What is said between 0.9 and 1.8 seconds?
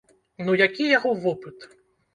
яго вопыт?!